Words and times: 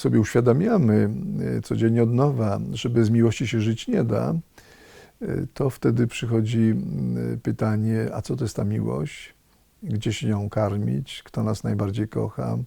sobie 0.00 0.20
uświadamiamy 0.20 1.10
e, 1.56 1.60
codziennie 1.60 2.02
od 2.02 2.12
nowa, 2.12 2.60
że 2.72 2.90
bez 2.90 3.10
miłości 3.10 3.46
się 3.46 3.60
żyć 3.60 3.88
nie 3.88 4.04
da, 4.04 4.34
e, 5.22 5.26
to 5.54 5.70
wtedy 5.70 6.06
przychodzi 6.06 6.74
pytanie, 7.42 8.08
a 8.14 8.22
co 8.22 8.36
to 8.36 8.44
jest 8.44 8.56
ta 8.56 8.64
miłość? 8.64 9.34
Gdzie 9.82 10.12
się 10.12 10.28
nią 10.28 10.48
karmić? 10.48 11.22
Kto 11.22 11.42
nas 11.42 11.64
najbardziej 11.64 12.08
kocha? 12.08 12.58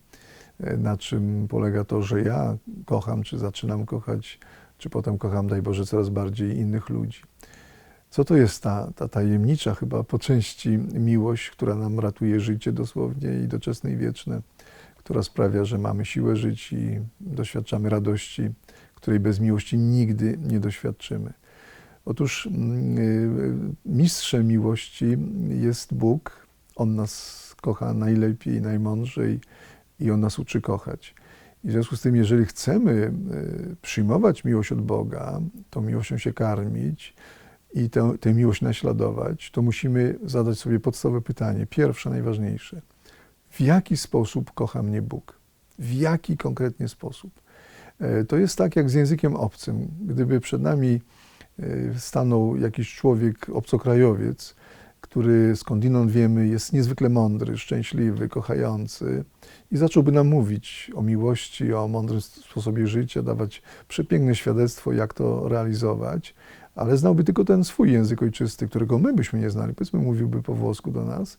Na 0.78 0.98
czym 0.98 1.48
polega 1.50 1.84
to, 1.84 2.02
że 2.02 2.22
ja 2.22 2.58
kocham, 2.86 3.24
czy 3.24 3.38
zaczynam 3.38 3.86
kochać, 3.86 4.40
czy 4.78 4.90
potem 4.90 5.18
kocham, 5.18 5.48
daj 5.48 5.62
Boże, 5.62 5.86
coraz 5.86 6.10
bardziej 6.10 6.58
innych 6.58 6.90
ludzi? 6.90 7.22
Co 8.10 8.26
to 8.26 8.38
jest 8.38 8.64
ta, 8.64 8.92
ta 8.96 9.08
tajemnicza 9.08 9.76
chyba 9.76 10.04
po 10.04 10.20
części 10.20 10.70
miłość, 10.94 11.50
która 11.50 11.76
nam 11.76 12.00
ratuje 12.00 12.40
życie 12.40 12.72
dosłownie 12.72 13.40
i 13.44 13.48
doczesne 13.48 13.92
i 13.92 13.98
wieczne? 13.98 14.42
Która 15.04 15.24
sprawia, 15.24 15.66
że 15.66 15.78
mamy 15.78 16.06
siłę 16.06 16.36
żyć 16.36 16.74
i 16.74 17.00
doświadczamy 17.20 17.90
radości, 17.90 18.50
której 18.96 19.20
bez 19.20 19.40
miłości 19.40 19.78
nigdy 19.78 20.38
nie 20.42 20.60
doświadczymy. 20.60 21.34
Otóż 22.06 22.48
mm, 22.48 22.98
y, 22.98 23.76
mistrzem 23.86 24.48
miłości 24.48 25.18
jest 25.50 25.94
Bóg. 25.94 26.48
On 26.76 26.96
nas 26.96 27.56
kocha 27.62 27.94
najlepiej, 27.94 28.62
najmądrzej 28.62 29.40
i 30.00 30.12
On 30.12 30.20
nas 30.20 30.40
uczy 30.40 30.62
kochać. 30.62 31.16
I 31.64 31.68
w 31.68 31.72
związku 31.72 31.96
z 31.96 32.02
tym, 32.02 32.16
jeżeli 32.16 32.46
chcemy 32.46 32.92
y, 32.92 33.76
przyjmować 33.82 34.44
miłość 34.44 34.72
od 34.72 34.82
Boga, 34.82 35.42
tą 35.70 35.82
miłością 35.82 36.18
się 36.18 36.34
karmić 36.34 37.14
i 37.74 37.90
tę, 37.90 38.14
tę 38.20 38.34
miłość 38.34 38.62
naśladować, 38.62 39.52
to 39.52 39.62
musimy 39.62 40.20
zadać 40.26 40.60
sobie 40.60 40.80
podstawowe 40.80 41.22
pytanie, 41.22 41.66
pierwsze, 41.66 42.10
najważniejsze– 42.10 42.82
w 43.54 43.62
jaki 43.62 43.98
sposób 43.98 44.52
kocha 44.52 44.84
mnie 44.84 45.02
Bóg. 45.02 45.40
W 45.80 45.94
jaki 45.94 46.38
konkretnie 46.38 46.88
sposób. 46.88 47.42
E, 48.00 48.26
to 48.26 48.38
jest 48.38 48.58
tak 48.58 48.76
jak 48.76 48.90
z 48.90 48.94
językiem 48.94 49.36
obcym. 49.36 49.88
Gdyby 50.02 50.40
przed 50.40 50.62
nami 50.62 51.02
e, 51.60 51.64
stanął 52.00 52.58
jakiś 52.58 52.96
człowiek, 52.96 53.50
obcokrajowiec, 53.50 54.56
który 55.02 55.56
skądinąd 55.56 56.12
wiemy 56.12 56.48
jest 56.48 56.74
niezwykle 56.74 57.10
mądry, 57.10 57.58
szczęśliwy, 57.58 58.30
kochający 58.30 59.24
i 59.72 59.78
zacząłby 59.78 60.12
nam 60.12 60.28
mówić 60.28 60.92
o 60.96 61.02
miłości, 61.02 61.74
o 61.74 61.88
mądrym 61.88 62.22
sposobie 62.22 62.88
życia, 62.88 63.24
dawać 63.24 63.62
przepiękne 63.88 64.36
świadectwo, 64.36 64.94
jak 64.94 65.14
to 65.14 65.50
realizować, 65.50 66.36
ale 66.76 66.98
znałby 66.98 67.24
tylko 67.24 67.46
ten 67.46 67.64
swój 67.64 67.92
język 67.92 68.22
ojczysty, 68.22 68.68
którego 68.68 69.00
my 69.00 69.14
byśmy 69.14 69.40
nie 69.40 69.50
znali. 69.50 69.74
Powiedzmy, 69.74 70.00
mówiłby 70.00 70.44
po 70.44 70.54
włosku 70.54 70.92
do 70.92 71.06
nas, 71.06 71.38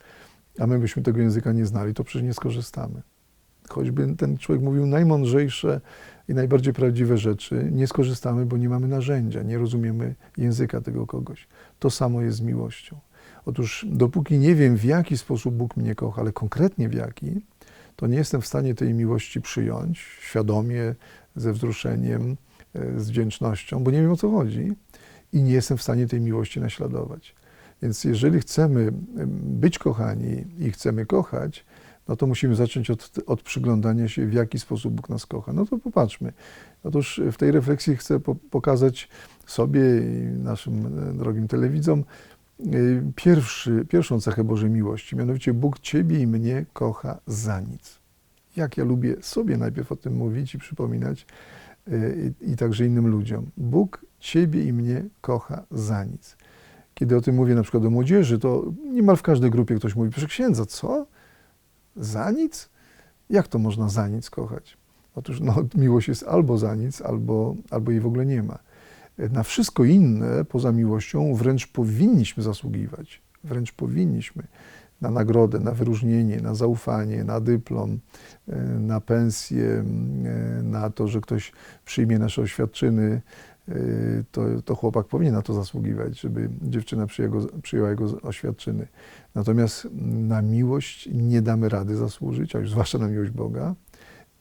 a 0.58 0.66
my 0.66 0.78
byśmy 0.78 1.02
tego 1.02 1.20
języka 1.20 1.52
nie 1.52 1.66
znali, 1.66 1.94
to 1.94 2.04
przecież 2.04 2.22
nie 2.22 2.34
skorzystamy. 2.34 3.02
Choćby 3.68 4.16
ten 4.16 4.38
człowiek 4.38 4.64
mówił 4.64 4.86
najmądrzejsze 4.86 5.80
i 6.28 6.34
najbardziej 6.34 6.72
prawdziwe 6.72 7.18
rzeczy, 7.18 7.68
nie 7.72 7.86
skorzystamy, 7.86 8.46
bo 8.46 8.56
nie 8.56 8.68
mamy 8.68 8.88
narzędzia, 8.88 9.42
nie 9.42 9.58
rozumiemy 9.58 10.14
języka 10.36 10.80
tego 10.80 11.06
kogoś. 11.06 11.48
To 11.78 11.90
samo 11.90 12.22
jest 12.22 12.38
z 12.38 12.40
miłością. 12.40 12.98
Otóż 13.44 13.86
dopóki 13.88 14.38
nie 14.38 14.54
wiem, 14.54 14.76
w 14.76 14.84
jaki 14.84 15.18
sposób 15.18 15.54
Bóg 15.54 15.76
mnie 15.76 15.94
kocha, 15.94 16.20
ale 16.20 16.32
konkretnie 16.32 16.88
w 16.88 16.94
jaki, 16.94 17.40
to 17.96 18.06
nie 18.06 18.16
jestem 18.16 18.40
w 18.40 18.46
stanie 18.46 18.74
tej 18.74 18.94
miłości 18.94 19.40
przyjąć 19.40 19.98
świadomie, 19.98 20.94
ze 21.36 21.52
wzruszeniem, 21.52 22.36
e, 22.74 23.00
z 23.00 23.10
wdzięcznością, 23.10 23.84
bo 23.84 23.90
nie 23.90 24.02
wiem 24.02 24.10
o 24.10 24.16
co 24.16 24.30
chodzi 24.30 24.72
i 25.32 25.42
nie 25.42 25.52
jestem 25.52 25.78
w 25.78 25.82
stanie 25.82 26.06
tej 26.06 26.20
miłości 26.20 26.60
naśladować. 26.60 27.34
Więc 27.84 28.04
jeżeli 28.04 28.40
chcemy 28.40 28.92
być 29.42 29.78
kochani 29.78 30.44
i 30.58 30.72
chcemy 30.72 31.06
kochać, 31.06 31.64
no 32.08 32.16
to 32.16 32.26
musimy 32.26 32.54
zacząć 32.54 32.90
od, 32.90 33.12
od 33.26 33.42
przyglądania 33.42 34.08
się, 34.08 34.26
w 34.26 34.32
jaki 34.32 34.58
sposób 34.58 34.94
Bóg 34.94 35.08
nas 35.08 35.26
kocha. 35.26 35.52
No 35.52 35.66
to 35.66 35.78
popatrzmy. 35.78 36.32
Otóż 36.84 37.20
w 37.32 37.36
tej 37.36 37.50
refleksji 37.50 37.96
chcę 37.96 38.20
po, 38.20 38.34
pokazać 38.34 39.08
sobie 39.46 39.80
i 39.80 40.38
naszym 40.42 40.86
e, 41.10 41.12
drogim 41.12 41.48
telewidzom 41.48 42.04
e, 42.60 42.64
pierwszy, 43.16 43.86
pierwszą 43.88 44.20
cechę 44.20 44.44
Bożej 44.44 44.70
miłości, 44.70 45.16
mianowicie 45.16 45.54
Bóg 45.54 45.78
Ciebie 45.78 46.18
i 46.18 46.26
mnie 46.26 46.64
kocha 46.72 47.20
za 47.26 47.60
nic. 47.60 47.98
Jak 48.56 48.76
ja 48.76 48.84
lubię 48.84 49.16
sobie 49.20 49.56
najpierw 49.56 49.92
o 49.92 49.96
tym 49.96 50.16
mówić 50.16 50.54
i 50.54 50.58
przypominać 50.58 51.26
e, 51.86 51.92
i, 52.40 52.52
i 52.52 52.56
także 52.56 52.86
innym 52.86 53.06
ludziom. 53.06 53.50
Bóg 53.56 54.06
Ciebie 54.20 54.64
i 54.64 54.72
mnie 54.72 55.04
kocha 55.20 55.62
za 55.70 56.04
nic. 56.04 56.36
Kiedy 56.94 57.16
o 57.16 57.20
tym 57.20 57.34
mówię 57.34 57.54
na 57.54 57.62
przykład 57.62 57.82
do 57.82 57.90
młodzieży, 57.90 58.38
to 58.38 58.72
niemal 58.92 59.16
w 59.16 59.22
każdej 59.22 59.50
grupie 59.50 59.74
ktoś 59.74 59.96
mówi, 59.96 60.10
proszę 60.10 60.26
księdza, 60.26 60.66
co? 60.66 61.06
Za 61.96 62.30
nic? 62.30 62.68
Jak 63.30 63.48
to 63.48 63.58
można 63.58 63.88
za 63.88 64.08
nic 64.08 64.30
kochać? 64.30 64.76
Otóż 65.14 65.40
no, 65.40 65.54
miłość 65.74 66.08
jest 66.08 66.22
albo 66.22 66.58
za 66.58 66.74
nic, 66.74 67.02
albo, 67.02 67.54
albo 67.70 67.90
jej 67.90 68.00
w 68.00 68.06
ogóle 68.06 68.26
nie 68.26 68.42
ma. 68.42 68.58
Na 69.18 69.42
wszystko 69.42 69.84
inne 69.84 70.44
poza 70.44 70.72
miłością 70.72 71.34
wręcz 71.34 71.66
powinniśmy 71.66 72.42
zasługiwać. 72.42 73.22
Wręcz 73.44 73.72
powinniśmy 73.72 74.42
na 75.00 75.10
nagrodę, 75.10 75.60
na 75.60 75.72
wyróżnienie, 75.72 76.40
na 76.40 76.54
zaufanie, 76.54 77.24
na 77.24 77.40
dyplom, 77.40 77.98
e, 78.48 78.56
na 78.64 79.00
pensję, 79.00 79.64
e, 79.64 79.84
na 80.62 80.90
to, 80.90 81.08
że 81.08 81.20
ktoś 81.20 81.52
przyjmie 81.84 82.18
nasze 82.18 82.42
oświadczyny, 82.42 83.22
to, 84.32 84.42
to 84.64 84.74
chłopak 84.74 85.06
powinien 85.06 85.34
na 85.34 85.42
to 85.42 85.54
zasługiwać, 85.54 86.20
żeby 86.20 86.50
dziewczyna 86.62 87.06
przyjęła, 87.06 87.40
przyjęła 87.62 87.90
jego 87.90 88.04
oświadczyny. 88.22 88.86
Natomiast 89.34 89.88
na 90.02 90.42
miłość 90.42 91.08
nie 91.12 91.42
damy 91.42 91.68
rady 91.68 91.96
zasłużyć, 91.96 92.56
a 92.56 92.58
już 92.58 92.70
zwłaszcza 92.70 92.98
na 92.98 93.08
miłość 93.08 93.30
Boga, 93.30 93.74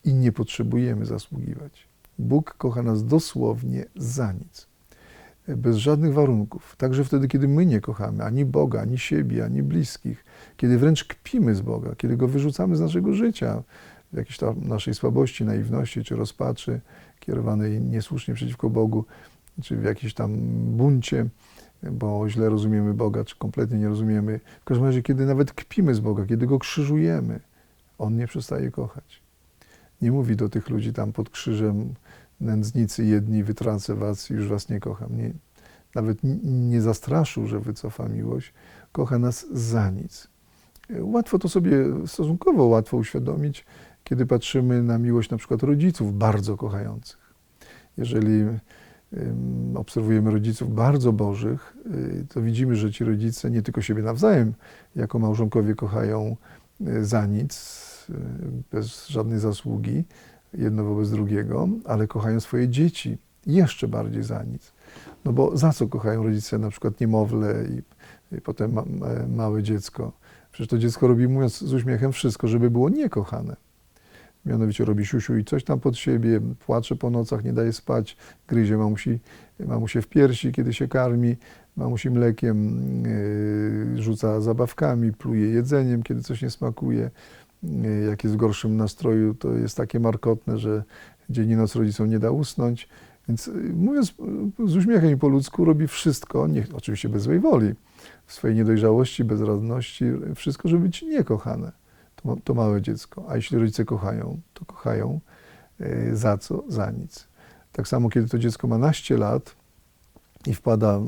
i 0.04 0.14
nie 0.14 0.32
potrzebujemy 0.32 1.06
zasługiwać. 1.06 1.88
Bóg 2.18 2.54
kocha 2.54 2.82
nas 2.82 3.04
dosłownie 3.04 3.84
za 3.96 4.32
nic, 4.32 4.66
bez 5.48 5.76
żadnych 5.76 6.14
warunków. 6.14 6.76
Także 6.76 7.04
wtedy, 7.04 7.28
kiedy 7.28 7.48
my 7.48 7.66
nie 7.66 7.80
kochamy 7.80 8.24
ani 8.24 8.44
Boga, 8.44 8.80
ani 8.80 8.98
siebie, 8.98 9.44
ani 9.44 9.62
bliskich, 9.62 10.24
kiedy 10.56 10.78
wręcz 10.78 11.04
kpimy 11.04 11.54
z 11.54 11.60
Boga, 11.60 11.94
kiedy 11.96 12.16
go 12.16 12.28
wyrzucamy 12.28 12.76
z 12.76 12.80
naszego 12.80 13.12
życia, 13.12 13.62
jakiejś 14.16 14.38
tam 14.38 14.68
naszej 14.68 14.94
słabości, 14.94 15.44
naiwności 15.44 16.04
czy 16.04 16.16
rozpaczy, 16.16 16.80
kierowanej 17.20 17.80
niesłusznie 17.80 18.34
przeciwko 18.34 18.70
Bogu, 18.70 19.04
czy 19.62 19.76
w 19.76 19.84
jakimś 19.84 20.14
tam 20.14 20.36
buncie, 20.76 21.26
bo 21.82 22.28
źle 22.28 22.48
rozumiemy 22.48 22.94
Boga, 22.94 23.24
czy 23.24 23.36
kompletnie 23.36 23.78
nie 23.78 23.88
rozumiemy. 23.88 24.40
W 24.60 24.64
każdym 24.64 24.86
razie, 24.86 25.02
kiedy 25.02 25.26
nawet 25.26 25.52
kpimy 25.52 25.94
z 25.94 26.00
Boga, 26.00 26.26
kiedy 26.26 26.46
Go 26.46 26.58
krzyżujemy, 26.58 27.40
On 27.98 28.16
nie 28.16 28.26
przestaje 28.26 28.70
kochać. 28.70 29.22
Nie 30.02 30.12
mówi 30.12 30.36
do 30.36 30.48
tych 30.48 30.70
ludzi 30.70 30.92
tam 30.92 31.12
pod 31.12 31.30
krzyżem, 31.30 31.94
nędznicy 32.40 33.04
jedni, 33.04 33.44
wytracę 33.44 33.94
was, 33.94 34.30
już 34.30 34.48
was 34.48 34.68
nie 34.68 34.80
kocham. 34.80 35.16
Nie, 35.16 35.32
nawet 35.94 36.18
nie 36.44 36.80
zastraszył, 36.80 37.46
że 37.46 37.60
wycofa 37.60 38.08
miłość. 38.08 38.52
Kocha 38.92 39.18
nas 39.18 39.46
za 39.52 39.90
nic. 39.90 40.28
Łatwo 41.00 41.38
to 41.38 41.48
sobie, 41.48 41.76
stosunkowo 42.06 42.64
łatwo 42.64 42.96
uświadomić, 42.96 43.64
kiedy 44.04 44.26
patrzymy 44.26 44.82
na 44.82 44.98
miłość 44.98 45.30
na 45.30 45.36
przykład 45.36 45.62
rodziców 45.62 46.18
bardzo 46.18 46.56
kochających. 46.56 47.34
Jeżeli 47.96 48.44
obserwujemy 49.74 50.30
rodziców 50.30 50.74
bardzo 50.74 51.12
bożych, 51.12 51.76
y, 51.86 52.26
to 52.28 52.42
widzimy, 52.42 52.76
że 52.76 52.92
ci 52.92 53.04
rodzice 53.04 53.50
nie 53.50 53.62
tylko 53.62 53.82
siebie 53.82 54.02
nawzajem 54.02 54.54
jako 54.96 55.18
małżonkowie 55.18 55.74
kochają 55.74 56.36
y, 56.80 57.04
za 57.04 57.26
nic, 57.26 58.06
y, 58.10 58.14
bez 58.72 59.06
żadnej 59.06 59.38
zasługi, 59.38 60.04
jedno 60.54 60.84
wobec 60.84 61.10
drugiego, 61.10 61.68
ale 61.84 62.06
kochają 62.06 62.40
swoje 62.40 62.68
dzieci 62.68 63.18
jeszcze 63.46 63.88
bardziej 63.88 64.22
za 64.22 64.42
nic. 64.42 64.72
No 65.24 65.32
bo 65.32 65.56
za 65.56 65.72
co 65.72 65.88
kochają 65.88 66.22
rodzice 66.22 66.58
na 66.58 66.70
przykład 66.70 67.00
niemowlę 67.00 67.54
i, 67.64 67.82
i 68.36 68.40
potem 68.40 68.72
ma, 68.72 68.84
małe 69.28 69.62
dziecko? 69.62 70.12
Przecież 70.52 70.68
to 70.68 70.78
dziecko 70.78 71.08
robi, 71.08 71.28
mówiąc 71.28 71.58
z 71.58 71.72
uśmiechem, 71.72 72.12
wszystko, 72.12 72.48
żeby 72.48 72.70
było 72.70 72.88
niekochane. 72.88 73.56
Mianowicie 74.46 74.84
robi 74.84 75.06
siusiu 75.06 75.36
i 75.36 75.44
coś 75.44 75.64
tam 75.64 75.80
pod 75.80 75.96
siebie, 75.96 76.40
płacze 76.66 76.96
po 76.96 77.10
nocach, 77.10 77.44
nie 77.44 77.52
daje 77.52 77.72
spać, 77.72 78.16
gryzie 78.48 78.76
mamusi, 78.76 79.18
mamusie 79.60 80.02
w 80.02 80.08
piersi, 80.08 80.52
kiedy 80.52 80.72
się 80.72 80.88
karmi, 80.88 81.36
mamusi 81.76 82.10
mlekiem, 82.10 82.82
yy, 83.94 84.02
rzuca 84.02 84.40
zabawkami, 84.40 85.12
pluje 85.12 85.46
jedzeniem, 85.46 86.02
kiedy 86.02 86.22
coś 86.22 86.42
nie 86.42 86.50
smakuje. 86.50 87.10
Yy, 87.62 88.06
jak 88.10 88.24
jest 88.24 88.36
w 88.36 88.38
gorszym 88.38 88.76
nastroju, 88.76 89.34
to 89.34 89.52
jest 89.52 89.76
takie 89.76 90.00
markotne, 90.00 90.58
że 90.58 90.84
dzień 91.30 91.50
i 91.50 91.56
noc 91.56 91.76
rodzicom 91.76 92.10
nie 92.10 92.18
da 92.18 92.30
usnąć. 92.30 92.88
Więc 93.28 93.46
yy, 93.46 93.72
mówiąc 93.76 94.14
z 94.66 94.76
uśmiechem 94.76 95.10
i 95.10 95.16
po 95.16 95.28
ludzku, 95.28 95.64
robi 95.64 95.88
wszystko, 95.88 96.48
nie, 96.48 96.66
oczywiście 96.72 97.08
bez 97.08 97.22
złej 97.22 97.40
woli, 97.40 97.74
w 98.26 98.32
swojej 98.32 98.56
niedojrzałości, 98.56 99.24
bezradności, 99.24 100.04
wszystko, 100.34 100.68
żeby 100.68 100.82
być 100.82 101.02
niekochane 101.02 101.83
to, 102.24 102.36
to 102.44 102.54
małe 102.54 102.82
dziecko. 102.82 103.24
A 103.28 103.36
jeśli 103.36 103.58
rodzice 103.58 103.84
kochają, 103.84 104.40
to 104.54 104.64
kochają 104.64 105.20
e, 105.80 106.16
za 106.16 106.38
co? 106.38 106.64
Za 106.68 106.90
nic. 106.90 107.28
Tak 107.72 107.88
samo, 107.88 108.08
kiedy 108.08 108.28
to 108.28 108.38
dziecko 108.38 108.68
ma 108.68 108.78
naście 108.78 109.16
lat, 109.16 109.56
i 110.46 110.54
wpada, 110.54 111.00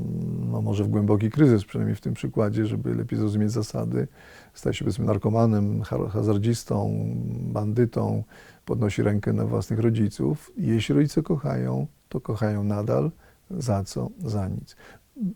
no 0.50 0.62
może 0.62 0.84
w 0.84 0.88
głęboki 0.88 1.30
kryzys, 1.30 1.64
przynajmniej 1.64 1.96
w 1.96 2.00
tym 2.00 2.14
przykładzie, 2.14 2.66
żeby 2.66 2.94
lepiej 2.94 3.18
zrozumieć 3.18 3.52
zasady, 3.52 4.08
staje 4.54 4.74
się 4.74 4.84
powiedzmy 4.84 5.04
narkomanem, 5.04 5.82
ha- 5.82 6.08
hazardzistą, 6.08 7.06
bandytą, 7.52 8.24
podnosi 8.64 9.02
rękę 9.02 9.32
na 9.32 9.44
własnych 9.44 9.78
rodziców. 9.78 10.50
Jeśli 10.56 10.94
rodzice 10.94 11.22
kochają, 11.22 11.86
to 12.08 12.20
kochają 12.20 12.64
nadal. 12.64 13.10
Za 13.50 13.84
co? 13.84 14.10
Za 14.24 14.48
nic. 14.48 14.76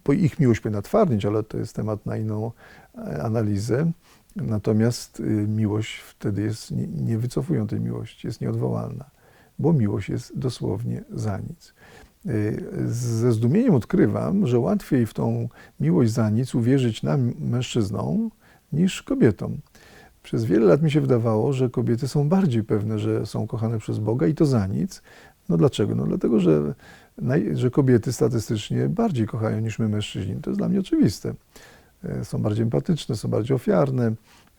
Bo 0.04 0.12
ich 0.12 0.38
miłość 0.38 0.60
powinna 0.60 0.82
twardnieć, 0.82 1.24
ale 1.26 1.42
to 1.42 1.58
jest 1.58 1.76
temat 1.76 2.06
na 2.06 2.16
inną 2.16 2.52
e, 2.94 3.22
analizę. 3.22 3.92
Natomiast 4.36 5.20
y, 5.20 5.22
miłość 5.48 5.98
wtedy 5.98 6.42
jest, 6.42 6.70
nie, 6.70 6.86
nie 6.86 7.18
wycofują 7.18 7.66
tej 7.66 7.80
miłości, 7.80 8.26
jest 8.26 8.40
nieodwołalna, 8.40 9.10
bo 9.58 9.72
miłość 9.72 10.08
jest 10.08 10.38
dosłownie 10.38 11.04
za 11.10 11.38
nic. 11.38 11.74
Y, 12.26 12.64
Ze 12.86 13.32
zdumieniem 13.32 13.74
odkrywam, 13.74 14.46
że 14.46 14.58
łatwiej 14.58 15.06
w 15.06 15.14
tą 15.14 15.48
miłość 15.80 16.12
za 16.12 16.30
nic 16.30 16.54
uwierzyć 16.54 17.02
nam, 17.02 17.32
mężczyznom, 17.40 18.30
niż 18.72 19.02
kobietom. 19.02 19.58
Przez 20.22 20.44
wiele 20.44 20.66
lat 20.66 20.82
mi 20.82 20.90
się 20.90 21.00
wydawało, 21.00 21.52
że 21.52 21.70
kobiety 21.70 22.08
są 22.08 22.28
bardziej 22.28 22.64
pewne, 22.64 22.98
że 22.98 23.26
są 23.26 23.46
kochane 23.46 23.78
przez 23.78 23.98
Boga 23.98 24.26
i 24.26 24.34
to 24.34 24.46
za 24.46 24.66
nic. 24.66 25.02
No 25.48 25.56
dlaczego? 25.56 25.94
No 25.94 26.06
dlatego, 26.06 26.40
że, 26.40 26.74
że 27.52 27.70
kobiety 27.70 28.12
statystycznie 28.12 28.88
bardziej 28.88 29.26
kochają 29.26 29.60
niż 29.60 29.78
my 29.78 29.88
mężczyźni. 29.88 30.34
To 30.34 30.50
jest 30.50 30.60
dla 30.60 30.68
mnie 30.68 30.80
oczywiste. 30.80 31.34
E, 32.04 32.24
Są 32.24 32.42
bardziej 32.42 32.62
empatyczne, 32.62 33.16
są 33.16 33.28
bardziej 33.28 33.54
ofiarne, 33.54 34.12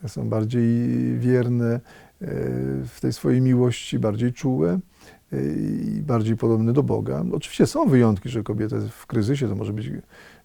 są 0.07 0.29
bardziej 0.29 0.89
wierne 1.19 1.73
e, 1.73 1.79
w 2.85 2.97
tej 3.01 3.13
swojej 3.13 3.41
miłości, 3.41 3.99
bardziej 3.99 4.33
czułe 4.33 4.79
e, 5.33 5.43
i 5.97 6.01
bardziej 6.01 6.37
podobne 6.37 6.73
do 6.73 6.83
Boga. 6.83 7.23
Oczywiście 7.31 7.67
są 7.67 7.87
wyjątki, 7.87 8.29
że 8.29 8.43
kobieta 8.43 8.75
w 8.89 9.07
kryzysie 9.07 9.47
to 9.47 9.55
może 9.55 9.73
być 9.73 9.91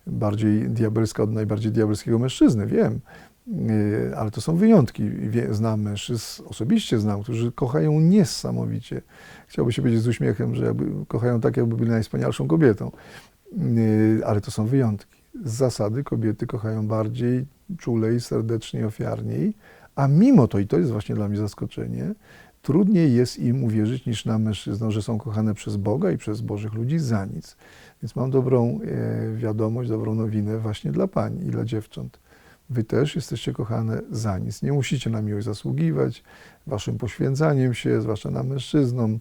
bardziej 0.06 0.70
diabelska 0.70 1.22
od 1.22 1.32
najbardziej 1.32 1.72
diabelskiego 1.72 2.18
mężczyzny, 2.18 2.66
wiem, 2.66 3.00
ale 4.16 4.30
to 4.30 4.40
są 4.40 4.56
wyjątki. 4.56 5.10
Znam 5.50 5.80
mężczyzn, 5.80 6.42
osobiście 6.46 6.98
znam, 6.98 7.22
którzy 7.22 7.52
kochają 7.52 8.00
niesamowicie. 8.00 9.02
Chciałby 9.46 9.72
się 9.72 9.82
powiedzieć 9.82 10.02
z 10.02 10.08
uśmiechem, 10.08 10.54
że 10.54 10.74
kochają 11.08 11.40
tak, 11.40 11.56
jakby 11.56 11.76
byli 11.76 11.90
najwspanialszą 11.90 12.48
kobietą. 12.48 12.90
Ale 14.24 14.40
to 14.40 14.50
są 14.50 14.66
wyjątki. 14.66 15.15
Z 15.44 15.52
zasady 15.52 16.04
kobiety 16.04 16.46
kochają 16.46 16.86
bardziej, 16.86 17.46
czulej, 17.78 18.20
serdeczniej, 18.20 18.84
ofiarniej, 18.84 19.54
a 19.94 20.08
mimo 20.08 20.48
to, 20.48 20.58
i 20.58 20.66
to 20.66 20.78
jest 20.78 20.90
właśnie 20.90 21.14
dla 21.14 21.28
mnie 21.28 21.38
zaskoczenie, 21.38 22.14
trudniej 22.62 23.14
jest 23.14 23.38
im 23.38 23.64
uwierzyć 23.64 24.06
niż 24.06 24.24
nam 24.24 24.42
mężczyznom, 24.42 24.90
że 24.90 25.02
są 25.02 25.18
kochane 25.18 25.54
przez 25.54 25.76
Boga 25.76 26.10
i 26.10 26.18
przez 26.18 26.40
Bożych 26.40 26.74
ludzi 26.74 26.98
za 26.98 27.24
nic. 27.24 27.56
Więc 28.02 28.16
mam 28.16 28.30
dobrą 28.30 28.80
e, 28.84 29.36
wiadomość, 29.36 29.88
dobrą 29.88 30.14
nowinę 30.14 30.58
właśnie 30.58 30.92
dla 30.92 31.06
pań 31.06 31.38
i 31.46 31.50
dla 31.50 31.64
dziewcząt. 31.64 32.18
Wy 32.70 32.84
też 32.84 33.16
jesteście 33.16 33.52
kochane 33.52 34.00
za 34.10 34.38
nic. 34.38 34.62
Nie 34.62 34.72
musicie 34.72 35.10
na 35.10 35.22
miłość 35.22 35.46
zasługiwać 35.46 36.22
waszym 36.66 36.98
poświęcaniem 36.98 37.74
się, 37.74 38.00
zwłaszcza 38.00 38.30
na 38.30 38.42
mężczyznom, 38.42 39.18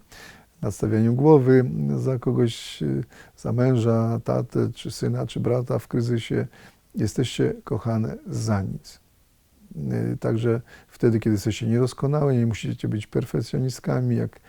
nadstawianiem 0.62 1.14
głowy 1.14 1.70
za 1.96 2.18
kogoś, 2.18 2.82
y, 2.82 3.04
za 3.36 3.52
męża, 3.52 4.20
tatę, 4.24 4.70
czy 4.74 4.90
syna, 4.90 5.26
czy 5.26 5.40
brata 5.40 5.78
w 5.78 5.88
kryzysie. 5.88 6.46
Jesteście 6.94 7.54
kochane 7.64 8.16
za 8.26 8.62
nic. 8.62 9.00
Y, 9.76 10.16
Także 10.16 10.60
wtedy, 10.88 11.20
kiedy 11.20 11.34
jesteście 11.34 11.66
niedoskonałe, 11.66 12.36
nie 12.36 12.46
musicie 12.46 12.88
być 12.88 13.06
perfekcjonistkami, 13.06 14.16
jak 14.16 14.40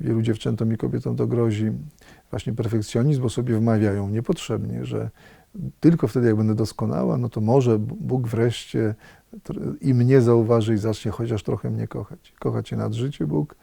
wielu 0.00 0.22
dziewczętom 0.22 0.72
i 0.72 0.76
kobietom 0.76 1.16
to 1.16 1.26
grozi. 1.26 1.72
Właśnie 2.30 2.52
perfekcjonizm, 2.52 3.22
bo 3.22 3.30
sobie 3.30 3.58
wmawiają 3.58 4.08
niepotrzebnie, 4.08 4.84
że 4.84 5.10
tylko 5.80 6.08
wtedy, 6.08 6.26
jak 6.26 6.36
będę 6.36 6.54
doskonała, 6.54 7.18
no 7.18 7.28
to 7.28 7.40
może 7.40 7.78
Bóg 7.78 8.28
wreszcie 8.28 8.94
i 9.80 9.94
mnie 9.94 10.20
zauważy 10.20 10.74
i 10.74 10.78
zacznie 10.78 11.10
chociaż 11.10 11.42
trochę 11.42 11.70
mnie 11.70 11.88
kochać. 11.88 12.34
Kocha 12.38 12.62
Cię 12.62 12.76
nad 12.76 12.94
życie 12.94 13.26
Bóg, 13.26 13.54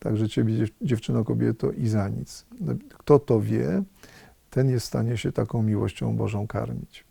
także 0.00 0.28
Ciebie, 0.28 0.54
dziew- 0.58 0.74
dziewczyno, 0.82 1.24
kobieto 1.24 1.72
i 1.72 1.88
za 1.88 2.08
nic. 2.08 2.46
No, 2.60 2.74
Kto 2.98 3.18
to 3.18 3.40
wie, 3.40 3.82
ten 4.50 4.70
jest 4.70 4.86
w 4.86 4.88
stanie 4.88 5.16
się 5.16 5.32
taką 5.32 5.62
miłością 5.62 6.16
Bożą 6.16 6.46
karmić. 6.46 7.04